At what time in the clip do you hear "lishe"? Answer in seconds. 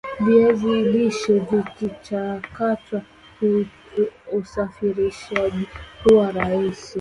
0.83-1.33